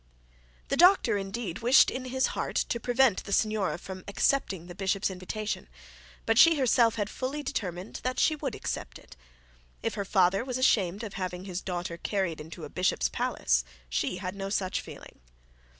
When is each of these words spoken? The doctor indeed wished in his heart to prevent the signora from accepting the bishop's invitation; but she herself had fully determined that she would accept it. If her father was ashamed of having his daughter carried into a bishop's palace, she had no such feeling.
The 0.69 0.77
doctor 0.77 1.15
indeed 1.15 1.59
wished 1.59 1.91
in 1.91 2.05
his 2.05 2.27
heart 2.33 2.55
to 2.55 2.79
prevent 2.79 3.23
the 3.23 3.31
signora 3.31 3.77
from 3.77 4.03
accepting 4.07 4.65
the 4.65 4.73
bishop's 4.73 5.11
invitation; 5.11 5.69
but 6.25 6.39
she 6.39 6.55
herself 6.55 6.95
had 6.95 7.07
fully 7.07 7.43
determined 7.43 7.99
that 8.01 8.17
she 8.19 8.35
would 8.35 8.55
accept 8.55 8.97
it. 8.97 9.15
If 9.83 9.93
her 9.93 10.03
father 10.03 10.43
was 10.43 10.57
ashamed 10.57 11.03
of 11.03 11.13
having 11.13 11.45
his 11.45 11.61
daughter 11.61 11.97
carried 11.97 12.41
into 12.41 12.63
a 12.63 12.67
bishop's 12.69 13.09
palace, 13.09 13.63
she 13.89 14.17
had 14.17 14.33
no 14.33 14.49
such 14.49 14.81
feeling. 14.81 15.19